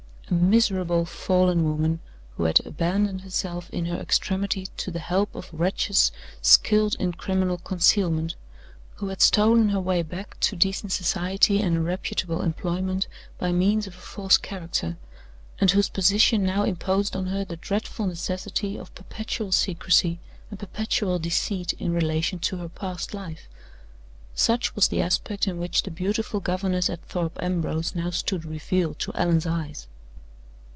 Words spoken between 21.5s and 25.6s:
in relation to her past life such was the aspect in